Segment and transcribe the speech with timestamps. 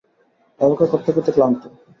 [0.59, 1.61] অপেক্ষা করতে করতে ক্লান্ত।